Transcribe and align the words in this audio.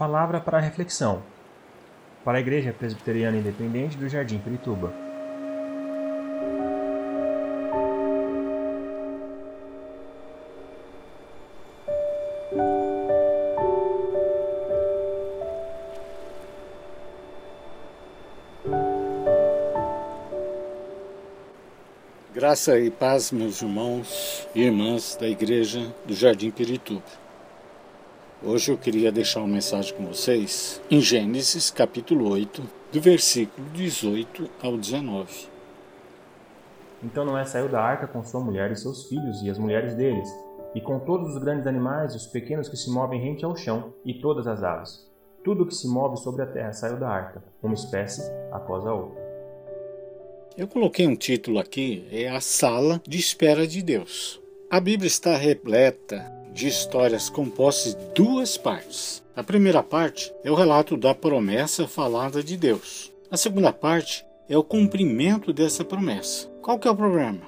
Palavra 0.00 0.40
para 0.40 0.58
reflexão. 0.58 1.22
Para 2.24 2.38
a 2.38 2.40
Igreja 2.40 2.72
Presbiteriana 2.72 3.36
Independente 3.36 3.98
do 3.98 4.08
Jardim 4.08 4.38
Pirituba. 4.38 4.94
Graça 22.32 22.78
e 22.78 22.90
paz, 22.90 23.30
meus 23.30 23.60
irmãos 23.60 24.48
e 24.54 24.62
irmãs 24.62 25.14
da 25.20 25.28
Igreja 25.28 25.94
do 26.06 26.14
Jardim 26.14 26.50
Pirituba. 26.50 27.29
Hoje 28.42 28.72
eu 28.72 28.78
queria 28.78 29.12
deixar 29.12 29.40
uma 29.40 29.48
mensagem 29.48 29.94
com 29.94 30.06
vocês 30.06 30.80
em 30.90 30.98
Gênesis 30.98 31.70
capítulo 31.70 32.30
8, 32.30 32.62
do 32.90 32.98
versículo 32.98 33.68
18 33.74 34.48
ao 34.62 34.78
19. 34.78 35.46
Então 37.04 37.26
Noé 37.26 37.44
saiu 37.44 37.68
da 37.68 37.82
arca 37.82 38.06
com 38.06 38.24
sua 38.24 38.40
mulher 38.40 38.72
e 38.72 38.76
seus 38.76 39.04
filhos 39.10 39.42
e 39.42 39.50
as 39.50 39.58
mulheres 39.58 39.94
deles, 39.94 40.26
e 40.74 40.80
com 40.80 40.98
todos 41.00 41.34
os 41.34 41.42
grandes 41.42 41.66
animais 41.66 42.14
e 42.14 42.16
os 42.16 42.26
pequenos 42.26 42.66
que 42.66 42.78
se 42.78 42.90
movem 42.90 43.20
rente 43.20 43.44
ao 43.44 43.54
chão, 43.54 43.92
e 44.06 44.14
todas 44.14 44.46
as 44.46 44.62
aves. 44.62 45.06
Tudo 45.44 45.66
que 45.66 45.74
se 45.74 45.86
move 45.86 46.16
sobre 46.16 46.40
a 46.42 46.46
terra 46.46 46.72
saiu 46.72 46.96
da 46.96 47.10
arca, 47.10 47.44
uma 47.62 47.74
espécie 47.74 48.22
após 48.50 48.86
a 48.86 48.94
outra. 48.94 49.20
Eu 50.56 50.66
coloquei 50.66 51.06
um 51.06 51.14
título 51.14 51.58
aqui, 51.58 52.08
é 52.10 52.30
a 52.30 52.40
sala 52.40 53.02
de 53.06 53.18
espera 53.18 53.66
de 53.66 53.82
Deus. 53.82 54.40
A 54.70 54.80
Bíblia 54.80 55.08
está 55.08 55.36
repleta 55.36 56.39
de 56.52 56.68
histórias 56.68 57.28
compostas 57.28 57.94
de 57.94 58.04
duas 58.14 58.56
partes. 58.56 59.22
A 59.34 59.42
primeira 59.42 59.82
parte 59.82 60.32
é 60.44 60.50
o 60.50 60.54
relato 60.54 60.96
da 60.96 61.14
promessa 61.14 61.86
falada 61.86 62.42
de 62.42 62.56
Deus. 62.56 63.12
A 63.30 63.36
segunda 63.36 63.72
parte 63.72 64.24
é 64.48 64.58
o 64.58 64.64
cumprimento 64.64 65.52
dessa 65.52 65.84
promessa. 65.84 66.48
Qual 66.60 66.78
que 66.78 66.88
é 66.88 66.90
o 66.90 66.96
problema? 66.96 67.42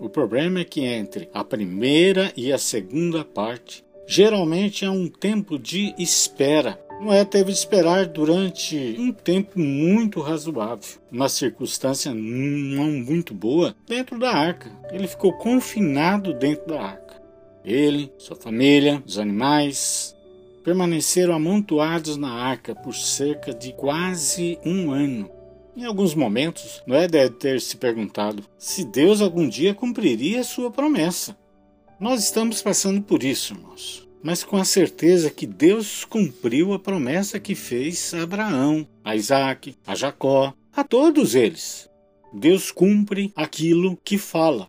O 0.00 0.08
problema 0.08 0.60
é 0.60 0.64
que 0.64 0.80
entre 0.84 1.28
a 1.34 1.44
primeira 1.44 2.32
e 2.36 2.52
a 2.52 2.58
segunda 2.58 3.24
parte, 3.24 3.84
geralmente 4.06 4.84
há 4.84 4.90
um 4.90 5.08
tempo 5.08 5.58
de 5.58 5.94
espera. 5.98 6.78
Noé 7.00 7.24
teve 7.24 7.52
de 7.52 7.58
esperar 7.58 8.06
durante 8.06 8.96
um 8.98 9.12
tempo 9.12 9.58
muito 9.58 10.20
razoável, 10.20 11.00
uma 11.10 11.28
circunstância 11.28 12.14
não 12.14 12.86
muito 12.86 13.34
boa, 13.34 13.74
dentro 13.86 14.18
da 14.18 14.30
arca. 14.30 14.70
Ele 14.92 15.08
ficou 15.08 15.32
confinado 15.34 16.32
dentro 16.32 16.68
da 16.68 16.80
arca. 16.80 17.03
Ele, 17.64 18.12
sua 18.18 18.36
família, 18.36 19.02
os 19.06 19.18
animais 19.18 20.14
permaneceram 20.62 21.34
amontoados 21.34 22.16
na 22.16 22.30
arca 22.30 22.74
por 22.74 22.94
cerca 22.94 23.54
de 23.54 23.72
quase 23.72 24.58
um 24.64 24.90
ano. 24.90 25.30
Em 25.76 25.84
alguns 25.84 26.14
momentos, 26.14 26.82
Noé 26.86 27.08
deve 27.08 27.34
ter 27.34 27.60
se 27.60 27.76
perguntado 27.76 28.44
se 28.58 28.84
Deus 28.84 29.20
algum 29.20 29.48
dia 29.48 29.74
cumpriria 29.74 30.44
sua 30.44 30.70
promessa. 30.70 31.36
Nós 31.98 32.22
estamos 32.22 32.62
passando 32.62 33.02
por 33.02 33.22
isso, 33.22 33.54
irmãos, 33.54 34.08
mas 34.22 34.44
com 34.44 34.56
a 34.56 34.64
certeza 34.64 35.30
que 35.30 35.46
Deus 35.46 36.04
cumpriu 36.04 36.72
a 36.72 36.78
promessa 36.78 37.40
que 37.40 37.54
fez 37.54 38.12
a 38.14 38.22
Abraão, 38.22 38.86
a 39.02 39.16
Isaac, 39.16 39.74
a 39.86 39.94
Jacó, 39.94 40.54
a 40.72 40.84
todos 40.84 41.34
eles. 41.34 41.88
Deus 42.32 42.70
cumpre 42.70 43.32
aquilo 43.34 43.96
que 44.04 44.18
fala. 44.18 44.68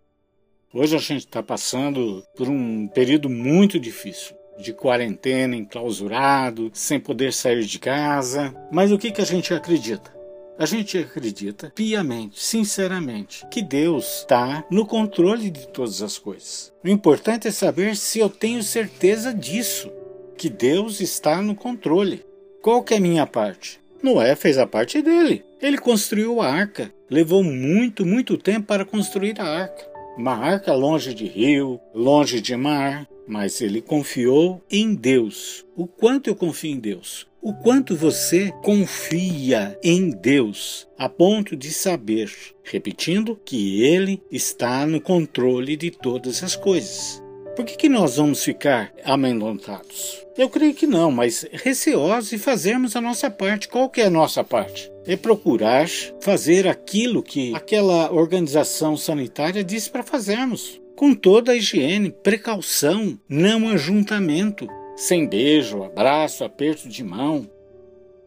Hoje 0.78 0.94
a 0.94 1.00
gente 1.00 1.20
está 1.20 1.42
passando 1.42 2.22
por 2.36 2.50
um 2.50 2.86
período 2.90 3.30
muito 3.30 3.80
difícil 3.80 4.36
de 4.59 4.73
quarentena, 4.73 5.56
enclausurado, 5.56 6.70
sem 6.73 7.00
poder 7.00 7.31
sair 7.31 7.64
de 7.64 7.80
casa. 7.80 8.54
Mas 8.70 8.92
o 8.92 8.98
que, 8.98 9.09
que 9.09 9.22
a 9.22 9.26
gente 9.26 9.53
acredita? 9.53 10.14
A 10.59 10.66
gente 10.66 10.97
acredita 10.97 11.72
piamente, 11.74 12.44
sinceramente, 12.44 13.47
que 13.50 13.62
Deus 13.62 14.18
está 14.18 14.66
no 14.69 14.85
controle 14.85 15.50
de 15.50 15.66
todas 15.69 16.02
as 16.02 16.18
coisas. 16.18 16.74
O 16.84 16.90
importante 16.90 17.47
é 17.47 17.52
saber 17.52 17.96
se 17.96 18.19
eu 18.19 18.30
tenho 18.30 18.62
certeza 18.62 19.34
disso, 19.34 19.90
que 20.38 20.50
Deus 20.50 21.00
está 21.00 21.41
no 21.41 21.56
controle. 21.56 22.25
Qual 22.62 22.84
que 22.84 22.96
é 22.96 22.97
a 22.97 23.02
minha 23.02 23.25
parte? 23.25 23.80
Noé 24.03 24.35
fez 24.35 24.58
a 24.58 24.68
parte 24.68 25.02
dele. 25.02 25.41
Ele 25.62 25.78
construiu 25.78 26.41
a 26.41 26.52
arca. 26.52 26.94
Levou 27.09 27.41
muito, 27.41 28.06
muito 28.06 28.38
tempo 28.38 28.68
para 28.68 28.84
construir 28.84 29.40
a 29.40 29.46
arca. 29.46 29.94
Uma 30.18 30.36
arca 30.36 30.74
longe 30.74 31.14
de 31.14 31.26
rio, 31.26 31.80
longe 31.94 32.40
de 32.40 32.56
mar, 32.56 33.08
mas 33.28 33.59
ele 33.59 33.81
confiou 33.81 34.64
em 34.72 34.96
Deus. 34.96 35.66
O 35.76 35.88
quanto 35.88 36.30
eu 36.30 36.36
confio 36.36 36.72
em 36.72 36.80
Deus? 36.80 37.28
O 37.42 37.53
quanto 37.53 37.96
você 37.96 38.52
confia 38.64 39.78
em 39.84 40.09
Deus 40.09 40.88
a 40.98 41.08
ponto 41.08 41.56
de 41.56 41.72
saber, 41.72 42.31
repetindo, 42.64 43.40
que 43.46 43.84
Ele 43.84 44.20
está 44.31 44.84
no 44.88 45.00
controle 45.00 45.76
de 45.78 45.92
todas 45.92 46.42
as 46.42 46.56
coisas. 46.56 47.22
Por 47.55 47.63
que, 47.63 47.77
que 47.77 47.88
nós 47.88 48.17
vamos 48.17 48.43
ficar 48.43 48.91
amedrontados? 49.05 50.25
Eu 50.38 50.49
creio 50.49 50.73
que 50.73 50.85
não, 50.85 51.09
mas 51.09 51.47
receosos 51.53 52.33
e 52.33 52.38
fazermos 52.38 52.97
a 52.97 53.01
nossa 53.01 53.31
parte. 53.31 53.69
Qual 53.69 53.89
que 53.89 54.01
é 54.01 54.07
a 54.07 54.09
nossa 54.09 54.43
parte? 54.43 54.91
É 55.07 55.16
procurar 55.16 55.88
fazer 56.19 56.67
aquilo 56.67 57.23
que 57.23 57.55
aquela 57.55 58.11
organização 58.11 58.97
sanitária 58.97 59.63
diz 59.63 59.88
para 59.88 60.03
fazermos. 60.03 60.81
Com 60.97 61.13
toda 61.13 61.53
a 61.53 61.55
higiene, 61.55 62.11
precaução, 62.11 63.17
não 63.29 63.69
ajuntamento, 63.69 64.67
sem 64.97 65.25
beijo, 65.25 65.83
abraço, 65.83 66.43
aperto 66.43 66.89
de 66.89 67.03
mão. 67.03 67.49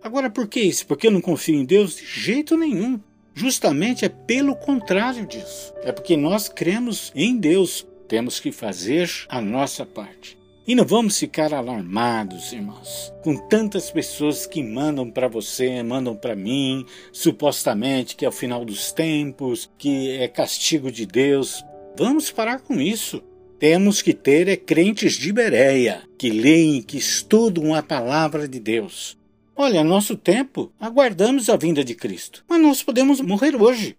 Agora, 0.02 0.30
por 0.30 0.48
que 0.48 0.60
isso? 0.60 0.86
Porque 0.86 1.06
eu 1.06 1.10
não 1.10 1.20
confio 1.20 1.56
em 1.56 1.66
Deus? 1.66 1.96
De 1.96 2.06
jeito 2.06 2.56
nenhum. 2.56 2.98
Justamente 3.34 4.04
é 4.06 4.08
pelo 4.08 4.56
contrário 4.56 5.26
disso. 5.26 5.74
É 5.82 5.92
porque 5.92 6.16
nós 6.16 6.48
cremos 6.48 7.12
em 7.14 7.36
Deus, 7.36 7.86
temos 8.08 8.40
que 8.40 8.50
fazer 8.50 9.10
a 9.28 9.40
nossa 9.40 9.84
parte. 9.84 10.38
E 10.66 10.74
não 10.74 10.84
vamos 10.84 11.18
ficar 11.18 11.54
alarmados, 11.54 12.52
irmãos, 12.52 13.12
com 13.22 13.36
tantas 13.48 13.90
pessoas 13.90 14.46
que 14.46 14.62
mandam 14.62 15.10
para 15.10 15.26
você, 15.26 15.82
mandam 15.82 16.14
para 16.14 16.36
mim, 16.36 16.84
supostamente 17.10 18.14
que 18.14 18.24
é 18.24 18.28
o 18.28 18.32
final 18.32 18.64
dos 18.64 18.92
tempos, 18.92 19.70
que 19.78 20.10
é 20.10 20.28
castigo 20.28 20.92
de 20.92 21.06
Deus. 21.06 21.64
Vamos 21.96 22.30
parar 22.30 22.60
com 22.60 22.80
isso. 22.80 23.22
Temos 23.58 24.02
que 24.02 24.12
ter 24.12 24.46
é 24.46 24.56
crentes 24.56 25.14
de 25.14 25.32
Bereia, 25.32 26.02
que 26.18 26.30
leem, 26.30 26.82
que 26.82 26.98
estudam 26.98 27.74
a 27.74 27.82
palavra 27.82 28.46
de 28.46 28.60
Deus. 28.60 29.16
Olha, 29.56 29.82
nosso 29.82 30.16
tempo, 30.16 30.70
aguardamos 30.78 31.48
a 31.48 31.56
vinda 31.56 31.82
de 31.82 31.94
Cristo, 31.94 32.44
mas 32.46 32.60
nós 32.60 32.82
podemos 32.82 33.20
morrer 33.20 33.56
hoje. 33.56 33.96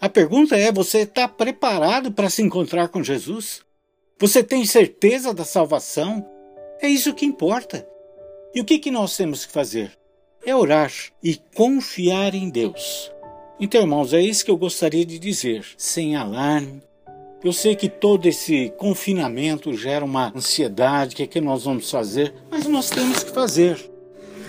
A 0.00 0.08
pergunta 0.08 0.56
é: 0.56 0.72
você 0.72 1.00
está 1.00 1.28
preparado 1.28 2.10
para 2.10 2.30
se 2.30 2.40
encontrar 2.40 2.88
com 2.88 3.02
Jesus? 3.02 3.60
Você 4.18 4.42
tem 4.42 4.64
certeza 4.64 5.34
da 5.34 5.44
salvação? 5.44 6.26
É 6.80 6.88
isso 6.88 7.12
que 7.12 7.26
importa. 7.26 7.86
E 8.54 8.60
o 8.60 8.64
que, 8.64 8.78
que 8.78 8.90
nós 8.90 9.14
temos 9.14 9.44
que 9.44 9.52
fazer? 9.52 9.92
É 10.44 10.56
orar 10.56 10.90
e 11.22 11.38
confiar 11.54 12.34
em 12.34 12.48
Deus. 12.48 13.12
Então, 13.60 13.82
irmãos, 13.82 14.14
é 14.14 14.20
isso 14.22 14.42
que 14.42 14.50
eu 14.50 14.56
gostaria 14.56 15.04
de 15.04 15.18
dizer, 15.18 15.66
sem 15.76 16.16
alarme. 16.16 16.82
Eu 17.44 17.52
sei 17.52 17.76
que 17.76 17.88
todo 17.88 18.26
esse 18.26 18.70
confinamento 18.78 19.74
gera 19.74 20.04
uma 20.04 20.32
ansiedade, 20.34 21.12
o 21.12 21.16
que, 21.16 21.22
é 21.24 21.26
que 21.26 21.40
nós 21.40 21.64
vamos 21.64 21.90
fazer, 21.90 22.34
mas 22.50 22.66
nós 22.66 22.88
temos 22.88 23.22
que 23.22 23.30
fazer. 23.30 23.89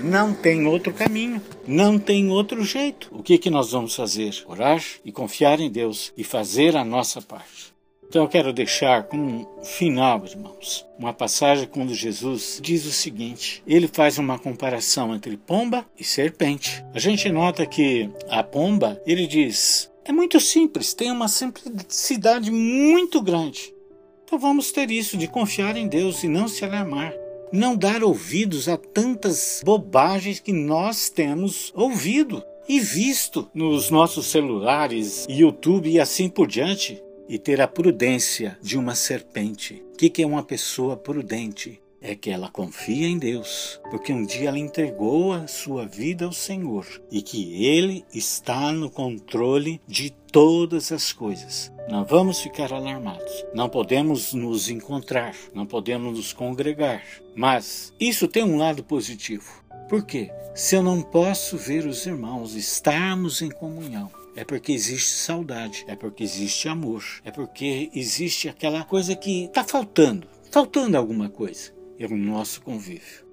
Não 0.03 0.33
tem 0.33 0.65
outro 0.65 0.91
caminho, 0.91 1.41
não 1.67 1.99
tem 1.99 2.29
outro 2.29 2.63
jeito. 2.63 3.07
O 3.11 3.21
que, 3.21 3.37
que 3.37 3.49
nós 3.49 3.71
vamos 3.71 3.95
fazer? 3.95 4.43
Orar 4.47 4.83
e 5.05 5.11
confiar 5.11 5.59
em 5.59 5.69
Deus 5.69 6.11
e 6.17 6.23
fazer 6.23 6.75
a 6.75 6.83
nossa 6.83 7.21
parte. 7.21 7.71
Então 8.07 8.23
eu 8.23 8.27
quero 8.27 8.51
deixar 8.51 9.03
como 9.03 9.23
um 9.23 9.63
final, 9.63 10.25
irmãos, 10.25 10.85
uma 10.99 11.13
passagem 11.13 11.65
quando 11.65 11.93
Jesus 11.93 12.59
diz 12.61 12.85
o 12.85 12.91
seguinte: 12.91 13.63
ele 13.65 13.87
faz 13.87 14.17
uma 14.17 14.37
comparação 14.37 15.15
entre 15.15 15.37
pomba 15.37 15.85
e 15.97 16.03
serpente. 16.03 16.83
A 16.93 16.99
gente 16.99 17.29
nota 17.29 17.65
que 17.65 18.09
a 18.27 18.43
pomba, 18.43 19.01
ele 19.05 19.25
diz, 19.25 19.89
é 20.03 20.11
muito 20.11 20.39
simples, 20.41 20.93
tem 20.93 21.09
uma 21.09 21.29
simplicidade 21.29 22.51
muito 22.51 23.21
grande. 23.21 23.73
Então 24.25 24.37
vamos 24.37 24.71
ter 24.71 24.91
isso 24.91 25.15
de 25.15 25.27
confiar 25.27 25.77
em 25.77 25.87
Deus 25.87 26.21
e 26.23 26.27
não 26.27 26.47
se 26.47 26.65
alarmar 26.65 27.13
não 27.51 27.75
dar 27.75 28.03
ouvidos 28.03 28.67
a 28.67 28.77
tantas 28.77 29.61
bobagens 29.63 30.39
que 30.39 30.53
nós 30.53 31.09
temos 31.09 31.71
ouvido 31.75 32.43
e 32.67 32.79
visto 32.79 33.49
nos 33.53 33.89
nossos 33.89 34.27
celulares, 34.27 35.25
YouTube 35.29 35.89
e 35.89 35.99
assim 35.99 36.29
por 36.29 36.47
diante, 36.47 37.01
e 37.27 37.37
ter 37.37 37.61
a 37.61 37.67
prudência 37.67 38.57
de 38.61 38.77
uma 38.77 38.95
serpente. 38.95 39.83
O 39.93 39.97
que 39.97 40.21
é 40.21 40.25
uma 40.25 40.43
pessoa 40.43 40.95
prudente? 40.95 41.81
é 42.01 42.15
que 42.15 42.31
ela 42.31 42.49
confia 42.49 43.07
em 43.07 43.17
Deus, 43.17 43.79
porque 43.91 44.11
um 44.11 44.25
dia 44.25 44.49
ela 44.49 44.57
entregou 44.57 45.33
a 45.33 45.45
sua 45.45 45.85
vida 45.85 46.25
ao 46.25 46.33
Senhor 46.33 46.85
e 47.11 47.21
que 47.21 47.63
Ele 47.63 48.03
está 48.11 48.71
no 48.71 48.89
controle 48.89 49.79
de 49.87 50.11
todas 50.31 50.91
as 50.91 51.11
coisas. 51.11 51.71
Não 51.89 52.05
vamos 52.05 52.39
ficar 52.39 52.71
alarmados. 52.71 53.45
Não 53.53 53.67
podemos 53.67 54.33
nos 54.33 54.69
encontrar, 54.69 55.35
não 55.53 55.65
podemos 55.65 56.15
nos 56.15 56.33
congregar. 56.33 57.03
Mas 57.35 57.93
isso 57.99 58.27
tem 58.27 58.43
um 58.43 58.57
lado 58.57 58.83
positivo. 58.83 59.61
Por 59.89 60.05
quê? 60.05 60.31
Se 60.55 60.75
eu 60.75 60.83
não 60.83 61.01
posso 61.01 61.57
ver 61.57 61.85
os 61.85 62.05
irmãos, 62.05 62.55
estarmos 62.55 63.41
em 63.41 63.49
comunhão, 63.49 64.09
é 64.35 64.45
porque 64.45 64.71
existe 64.71 65.09
saudade, 65.09 65.83
é 65.87 65.95
porque 65.95 66.23
existe 66.23 66.69
amor, 66.69 67.03
é 67.25 67.31
porque 67.31 67.89
existe 67.93 68.47
aquela 68.47 68.83
coisa 68.85 69.15
que 69.15 69.45
está 69.45 69.63
faltando, 69.63 70.27
faltando 70.49 70.97
alguma 70.97 71.29
coisa. 71.29 71.73
É 71.99 72.05
o 72.05 72.17
nosso 72.17 72.61
convívio. 72.61 73.30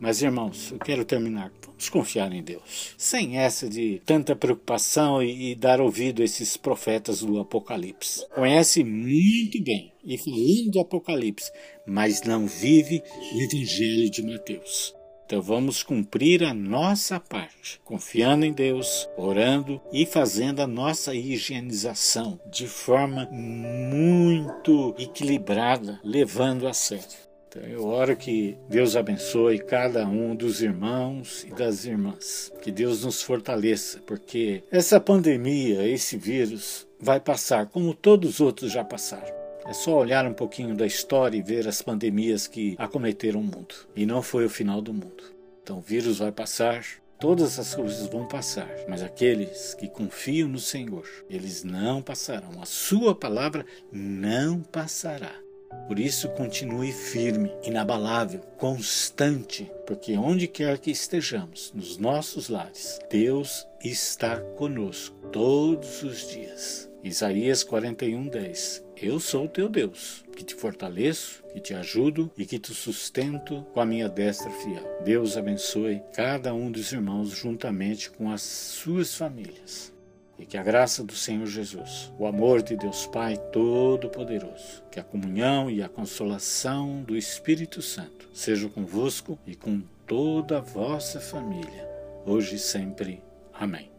Mas, 0.00 0.22
irmãos, 0.22 0.72
eu 0.72 0.78
quero 0.78 1.04
terminar. 1.04 1.52
Vamos 1.66 1.88
confiar 1.88 2.32
em 2.32 2.42
Deus. 2.42 2.94
Sem 2.96 3.38
essa 3.38 3.68
de 3.68 4.00
tanta 4.04 4.36
preocupação 4.36 5.22
e, 5.22 5.52
e 5.52 5.54
dar 5.54 5.80
ouvido 5.80 6.22
a 6.22 6.24
esses 6.24 6.56
profetas 6.56 7.20
do 7.20 7.38
Apocalipse. 7.38 8.26
Conhece 8.34 8.84
muito 8.84 9.62
bem 9.62 9.92
e 10.04 10.18
falando 10.18 10.70
do 10.70 10.80
Apocalipse, 10.80 11.50
mas 11.86 12.22
não 12.22 12.46
vive 12.46 13.02
o 13.32 13.40
Evangelho 13.40 14.10
de 14.10 14.22
Mateus. 14.22 14.94
Então 15.26 15.40
vamos 15.40 15.82
cumprir 15.82 16.44
a 16.44 16.52
nossa 16.52 17.18
parte, 17.18 17.80
confiando 17.82 18.44
em 18.44 18.52
Deus, 18.52 19.08
orando 19.16 19.80
e 19.90 20.04
fazendo 20.04 20.60
a 20.60 20.66
nossa 20.66 21.14
higienização 21.14 22.38
de 22.52 22.66
forma 22.66 23.26
muito 23.32 24.94
equilibrada, 24.98 25.98
levando 26.04 26.68
a 26.68 26.74
sério. 26.74 27.24
Então 27.54 27.70
eu 27.70 27.86
oro 27.86 28.16
que 28.16 28.58
Deus 28.68 28.96
abençoe 28.96 29.60
cada 29.60 30.04
um 30.08 30.34
dos 30.34 30.60
irmãos 30.60 31.44
e 31.44 31.54
das 31.54 31.84
irmãs. 31.84 32.52
Que 32.60 32.72
Deus 32.72 33.04
nos 33.04 33.22
fortaleça, 33.22 34.00
porque 34.04 34.64
essa 34.72 34.98
pandemia, 34.98 35.86
esse 35.86 36.16
vírus, 36.16 36.84
vai 36.98 37.20
passar 37.20 37.66
como 37.66 37.94
todos 37.94 38.34
os 38.34 38.40
outros 38.40 38.72
já 38.72 38.82
passaram. 38.82 39.32
É 39.66 39.72
só 39.72 39.96
olhar 39.96 40.26
um 40.26 40.34
pouquinho 40.34 40.74
da 40.74 40.84
história 40.84 41.38
e 41.38 41.42
ver 41.42 41.68
as 41.68 41.80
pandemias 41.80 42.48
que 42.48 42.74
acometeram 42.76 43.40
o 43.40 43.44
mundo. 43.44 43.74
E 43.94 44.04
não 44.04 44.20
foi 44.20 44.44
o 44.44 44.50
final 44.50 44.82
do 44.82 44.92
mundo. 44.92 45.22
Então 45.62 45.78
o 45.78 45.80
vírus 45.80 46.18
vai 46.18 46.32
passar, 46.32 46.84
todas 47.20 47.58
as 47.58 47.72
coisas 47.72 48.06
vão 48.08 48.26
passar, 48.26 48.68
mas 48.88 49.02
aqueles 49.02 49.74
que 49.74 49.88
confiam 49.88 50.48
no 50.48 50.58
Senhor, 50.58 51.06
eles 51.30 51.62
não 51.62 52.02
passarão. 52.02 52.60
A 52.60 52.66
sua 52.66 53.14
palavra 53.14 53.64
não 53.90 54.60
passará. 54.60 55.43
Por 55.86 55.98
isso, 55.98 56.28
continue 56.30 56.92
firme, 56.92 57.52
inabalável, 57.62 58.40
constante, 58.56 59.70
porque 59.86 60.16
onde 60.16 60.48
quer 60.48 60.78
que 60.78 60.90
estejamos, 60.90 61.72
nos 61.74 61.98
nossos 61.98 62.48
lares, 62.48 62.98
Deus 63.10 63.66
está 63.82 64.40
conosco 64.56 65.14
todos 65.30 66.02
os 66.02 66.28
dias. 66.30 66.90
Isaías 67.02 67.62
41, 67.62 68.28
10. 68.28 68.84
Eu 68.96 69.20
sou 69.20 69.44
o 69.44 69.48
teu 69.48 69.68
Deus, 69.68 70.24
que 70.34 70.42
te 70.42 70.54
fortaleço, 70.54 71.44
que 71.52 71.60
te 71.60 71.74
ajudo 71.74 72.32
e 72.38 72.46
que 72.46 72.58
te 72.58 72.72
sustento 72.72 73.62
com 73.74 73.80
a 73.80 73.84
minha 73.84 74.08
destra 74.08 74.50
fiel. 74.50 74.82
Deus 75.04 75.36
abençoe 75.36 76.02
cada 76.14 76.54
um 76.54 76.70
dos 76.70 76.92
irmãos 76.92 77.28
juntamente 77.28 78.10
com 78.10 78.30
as 78.30 78.40
suas 78.40 79.14
famílias. 79.14 79.93
E 80.38 80.44
que 80.44 80.56
a 80.56 80.62
graça 80.62 81.04
do 81.04 81.14
Senhor 81.14 81.46
Jesus, 81.46 82.12
o 82.18 82.26
amor 82.26 82.62
de 82.62 82.76
Deus 82.76 83.06
Pai 83.06 83.36
Todo-Poderoso, 83.52 84.82
que 84.90 84.98
a 84.98 85.04
comunhão 85.04 85.70
e 85.70 85.82
a 85.82 85.88
consolação 85.88 87.02
do 87.02 87.16
Espírito 87.16 87.80
Santo 87.80 88.28
sejam 88.34 88.68
convosco 88.68 89.38
e 89.46 89.54
com 89.54 89.80
toda 90.06 90.58
a 90.58 90.60
vossa 90.60 91.20
família, 91.20 91.88
hoje 92.26 92.56
e 92.56 92.58
sempre. 92.58 93.22
Amém. 93.52 93.94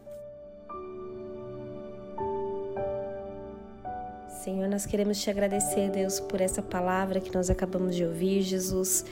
Senhor, 4.45 4.67
nós 4.67 4.85
queremos 4.85 5.19
te 5.19 5.27
agradecer, 5.27 5.89
Deus, 5.89 6.19
por 6.19 6.39
essa 6.39 6.61
palavra 6.61 7.19
que 7.19 7.33
nós 7.33 7.49
acabamos 7.49 7.95
de 7.95 8.05
ouvir, 8.05 8.43
Jesus, 8.43 9.03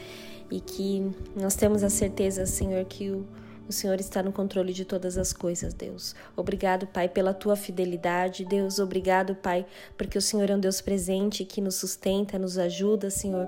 e 0.52 0.62
que 0.62 1.10
nós 1.36 1.56
temos 1.56 1.84
a 1.84 1.90
certeza, 1.90 2.46
Senhor, 2.46 2.86
que 2.86 3.10
o, 3.10 3.26
o 3.68 3.72
Senhor 3.72 4.00
está 4.00 4.22
no 4.22 4.32
controle 4.32 4.74
de 4.74 4.86
todas 4.86 5.18
as 5.18 5.32
coisas, 5.32 5.74
Deus. 5.74 6.16
Obrigado, 6.36 6.86
Pai, 6.88 7.08
pela 7.08 7.34
tua 7.34 7.56
fidelidade, 7.56 8.46
Deus. 8.46 8.80
Obrigado, 8.80 9.36
Pai, 9.36 9.66
porque 9.98 10.18
o 10.18 10.22
Senhor 10.22 10.50
é 10.50 10.56
um 10.56 10.60
Deus 10.60 10.82
presente 10.82 11.46
que 11.46 11.62
nos 11.62 11.76
sustenta, 11.76 12.38
nos 12.38 12.58
ajuda, 12.58 13.10
Senhor. 13.10 13.48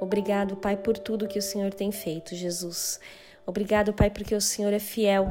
Obrigado, 0.00 0.56
Pai, 0.56 0.76
por 0.76 0.96
tudo 0.98 1.28
que 1.28 1.38
o 1.38 1.42
Senhor 1.42 1.72
tem 1.72 1.92
feito, 1.92 2.34
Jesus. 2.34 3.00
Obrigado, 3.44 3.92
Pai, 3.92 4.10
porque 4.10 4.34
o 4.34 4.40
Senhor 4.40 4.72
é 4.72 4.78
fiel, 4.78 5.28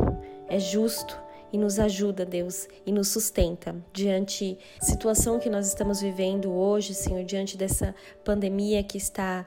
é 0.48 0.60
justo 0.60 1.18
e 1.52 1.58
nos 1.58 1.80
ajuda, 1.80 2.26
Deus, 2.26 2.68
e 2.86 2.92
nos 2.92 3.10
sustenta 3.10 3.76
diante 3.92 4.58
situação 4.82 5.40
que 5.40 5.50
nós 5.50 5.68
estamos 5.68 6.02
vivendo 6.02 6.52
hoje, 6.52 6.94
Senhor, 6.94 7.24
diante 7.24 7.58
dessa 7.58 7.94
pandemia 8.24 8.84
que 8.84 8.98
está 8.98 9.46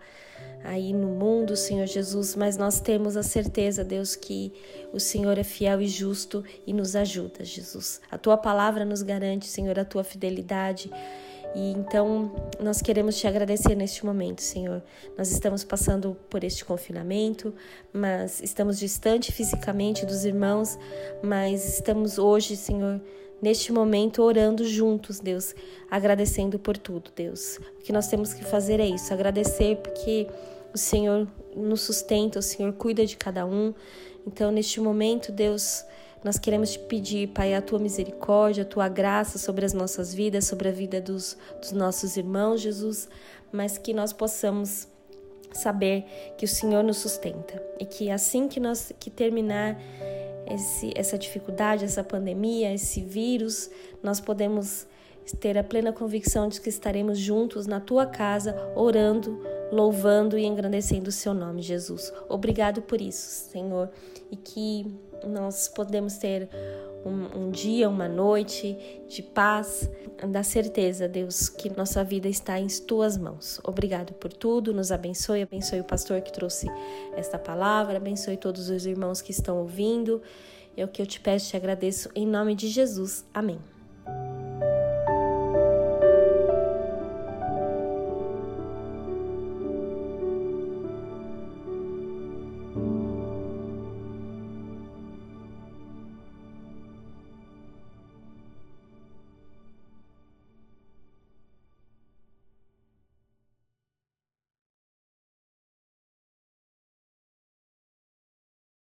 aí 0.65 0.93
no 0.93 1.09
mundo, 1.09 1.55
Senhor 1.57 1.87
Jesus, 1.87 2.35
mas 2.35 2.57
nós 2.57 2.81
temos 2.81 3.17
a 3.17 3.23
certeza, 3.23 3.85
Deus, 3.85 4.17
que 4.17 4.53
o 4.93 4.99
Senhor 4.99 5.39
é 5.39 5.45
fiel 5.45 5.81
e 5.81 5.87
justo 5.87 6.43
e 6.67 6.73
nos 6.73 6.97
ajuda, 6.97 7.45
Jesus. 7.45 8.01
A 8.11 8.19
tua 8.19 8.37
palavra 8.37 8.85
nos 8.85 9.03
garante, 9.03 9.47
Senhor, 9.47 9.79
a 9.79 9.85
tua 9.85 10.03
fidelidade 10.03 10.91
e 11.55 11.71
então 11.71 12.33
nós 12.61 12.83
queremos 12.83 13.17
te 13.17 13.29
agradecer 13.29 13.77
neste 13.77 14.05
momento, 14.05 14.43
Senhor. 14.43 14.83
Nós 15.17 15.31
estamos 15.31 15.63
passando 15.63 16.17
por 16.29 16.43
este 16.43 16.65
confinamento, 16.65 17.55
mas 17.93 18.43
estamos 18.43 18.79
distante 18.79 19.31
fisicamente 19.31 20.05
dos 20.05 20.25
irmãos, 20.25 20.77
mas 21.23 21.65
estamos 21.75 22.19
hoje, 22.19 22.57
Senhor, 22.57 23.01
neste 23.41 23.73
momento 23.73 24.23
orando 24.23 24.67
juntos, 24.67 25.21
Deus, 25.21 25.55
agradecendo 25.89 26.59
por 26.59 26.77
tudo, 26.77 27.13
Deus. 27.15 27.59
O 27.79 27.83
que 27.83 27.93
nós 27.93 28.09
temos 28.09 28.35
que 28.35 28.45
fazer 28.45 28.81
é 28.81 28.87
isso, 28.87 29.13
agradecer 29.15 29.77
porque 29.77 30.27
o 30.75 30.79
Senhor 30.79 31.29
nos 31.55 31.83
sustenta, 31.83 32.41
o 32.41 32.43
Senhor 32.43 32.73
cuida 32.73 33.07
de 33.07 33.17
cada 33.17 33.47
um. 33.47 33.73
Então, 34.27 34.51
neste 34.51 34.81
momento, 34.81 35.31
Deus, 35.31 35.85
nós 36.25 36.37
queremos 36.37 36.73
te 36.73 36.79
pedir, 36.81 37.29
Pai, 37.29 37.55
a 37.55 37.63
tua 37.63 37.79
misericórdia, 37.79 38.65
a 38.65 38.67
tua 38.67 38.89
graça 38.89 39.39
sobre 39.39 39.65
as 39.65 39.73
nossas 39.73 40.13
vidas, 40.13 40.47
sobre 40.47 40.69
a 40.69 40.73
vida 40.73 41.01
dos, 41.01 41.37
dos 41.61 41.71
nossos 41.71 42.17
irmãos, 42.17 42.61
Jesus, 42.61 43.09
mas 43.53 43.79
que 43.79 43.95
nós 43.95 44.13
possamos 44.13 44.89
saber 45.53 46.05
que 46.37 46.45
o 46.45 46.49
Senhor 46.49 46.83
nos 46.83 46.97
sustenta 46.97 47.63
e 47.79 47.85
que 47.85 48.11
assim 48.11 48.49
que 48.49 48.59
nós 48.59 48.93
que 48.99 49.09
terminar 49.09 49.79
esse, 50.51 50.93
essa 50.97 51.17
dificuldade, 51.17 51.85
essa 51.85 52.03
pandemia, 52.03 52.75
esse 52.75 53.01
vírus, 53.01 53.71
nós 54.03 54.19
podemos 54.19 54.87
ter 55.39 55.57
a 55.57 55.63
plena 55.63 55.93
convicção 55.93 56.49
de 56.49 56.61
que 56.61 56.69
estaremos 56.69 57.19
juntos 57.19 57.67
na 57.67 57.81
tua 57.81 58.07
casa, 58.07 58.55
orando, 58.75 59.41
louvando 59.75 60.39
e 60.39 60.45
engrandecendo 60.45 61.09
o 61.09 61.13
seu 61.13 61.35
nome, 61.35 61.61
Jesus. 61.61 62.13
Obrigado 62.29 62.81
por 62.83 63.01
isso, 63.01 63.51
Senhor, 63.51 63.91
e 64.31 64.37
que 64.37 64.87
nós 65.27 65.69
podemos 65.69 66.17
ter 66.17 66.49
um, 67.05 67.39
um, 67.39 67.51
dia, 67.51 67.89
uma 67.89 68.09
noite 68.09 68.77
de 69.09 69.23
paz, 69.23 69.91
da 70.29 70.43
certeza, 70.43 71.07
Deus, 71.07 71.49
que 71.49 71.69
nossa 71.77 72.03
vida 72.03 72.29
está 72.29 72.59
em 72.59 72.67
tuas 72.67 73.19
mãos. 73.19 73.61
Obrigado 73.63 74.15
por 74.15 74.33
tudo, 74.33 74.73
nos 74.73 74.91
abençoe, 74.91 75.43
abençoe 75.43 75.81
o 75.81 75.85
pastor 75.85 76.21
que 76.21 76.33
trouxe 76.33 76.67
esta 77.17 77.39
palavra, 77.39 77.97
abençoe 77.97 78.37
todos 78.37 78.71
os 78.71 78.87
irmãos 78.87 79.21
que 79.21 79.33
estão 79.33 79.59
ouvindo. 79.59 80.23
É 80.77 80.85
o 80.85 80.89
que 80.89 81.03
eu 81.03 81.07
te 81.07 81.21
peço, 81.21 81.51
te 81.51 81.57
agradeço 81.57 82.09
em 82.15 82.27
nome 82.27 82.55
de 82.55 82.69
Jesus. 82.69 83.25
Amém. 83.35 83.74